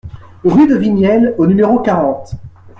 [0.43, 2.33] Rue de Vignelle au numéro quarante